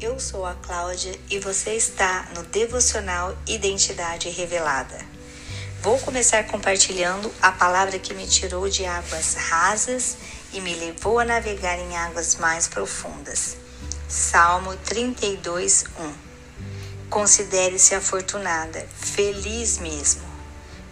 [0.00, 4.96] Eu sou a Cláudia e você está no devocional Identidade Revelada.
[5.82, 10.16] Vou começar compartilhando a palavra que me tirou de águas rasas
[10.52, 13.56] e me levou a navegar em águas mais profundas.
[14.08, 17.08] Salmo 32, 1.
[17.10, 20.22] Considere-se afortunada, feliz mesmo.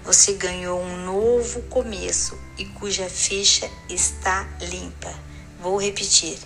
[0.02, 5.14] Você ganhou um novo começo e cuja ficha está limpa.
[5.60, 6.36] Vou repetir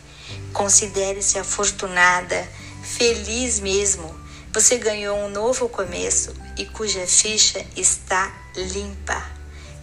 [0.52, 2.48] Considere-se afortunada,
[2.82, 4.18] feliz mesmo.
[4.52, 9.24] Você ganhou um novo começo e cuja ficha está limpa.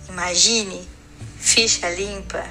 [0.10, 0.88] Imagine,
[1.40, 2.46] ficha limpa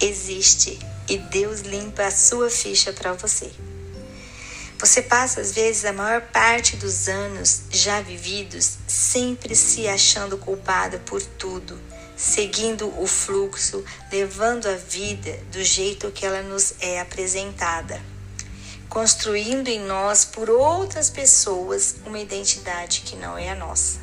[0.00, 3.50] existe e Deus limpa a sua ficha para você.
[4.78, 10.98] Você passa às vezes a maior parte dos anos já vividos sempre se achando culpada
[11.00, 11.78] por tudo
[12.20, 17.98] seguindo o fluxo, levando a vida do jeito que ela nos é apresentada,
[18.90, 23.98] construindo em nós por outras pessoas uma identidade que não é a nossa.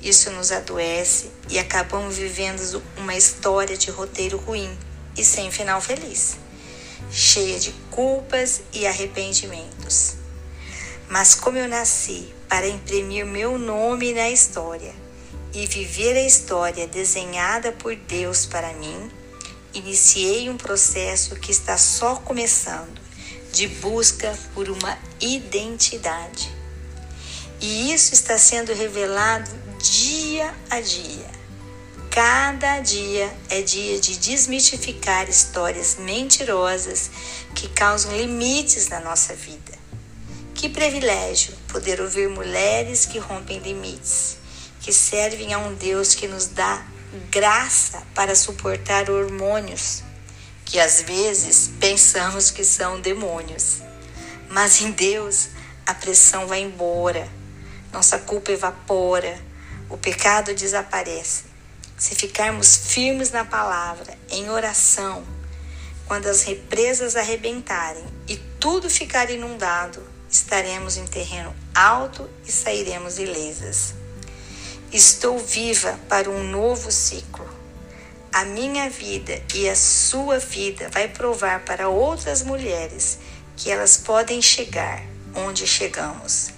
[0.00, 4.70] Isso nos adoece e acabamos vivendo uma história de roteiro ruim
[5.18, 6.36] e sem final feliz,
[7.10, 10.14] cheia de culpas e arrependimentos.
[11.08, 14.94] Mas como eu nasci para imprimir meu nome na história,
[15.52, 19.10] e viver a história desenhada por Deus para mim,
[19.74, 23.00] iniciei um processo que está só começando
[23.52, 26.50] de busca por uma identidade.
[27.60, 31.40] E isso está sendo revelado dia a dia.
[32.10, 37.10] Cada dia é dia de desmistificar histórias mentirosas
[37.54, 39.78] que causam limites na nossa vida.
[40.54, 44.39] Que privilégio poder ouvir mulheres que rompem limites
[44.80, 46.82] que servem a um Deus que nos dá
[47.30, 50.02] graça para suportar hormônios,
[50.64, 53.82] que às vezes pensamos que são demônios.
[54.48, 55.48] Mas em Deus
[55.86, 57.28] a pressão vai embora,
[57.92, 59.38] nossa culpa evapora,
[59.88, 61.44] o pecado desaparece.
[61.98, 65.22] Se ficarmos firmes na palavra, em oração,
[66.06, 73.99] quando as represas arrebentarem e tudo ficar inundado, estaremos em terreno alto e sairemos ilesas.
[74.92, 77.48] Estou viva para um novo ciclo.
[78.32, 83.20] A minha vida e a sua vida vai provar para outras mulheres
[83.56, 85.00] que elas podem chegar
[85.32, 86.50] onde chegamos.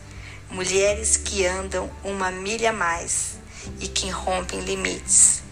[0.48, 3.34] Mulheres que andam uma milha a mais
[3.78, 5.42] e que rompem limites.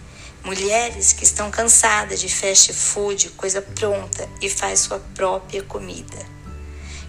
[0.42, 6.16] Mulheres que estão cansadas de fast food, coisa pronta e faz sua própria comida.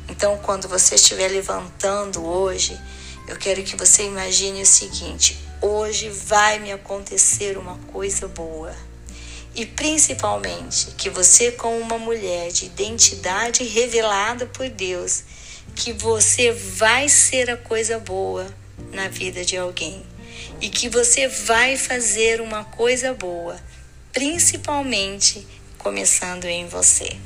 [0.09, 2.77] Então, quando você estiver levantando hoje,
[3.25, 8.75] eu quero que você imagine o seguinte: hoje vai me acontecer uma coisa boa.
[9.53, 15.23] E principalmente que você, como uma mulher de identidade revelada por Deus,
[15.75, 18.47] que você vai ser a coisa boa
[18.91, 20.03] na vida de alguém
[20.59, 23.59] e que você vai fazer uma coisa boa,
[24.11, 25.45] principalmente
[25.77, 27.17] começando em você.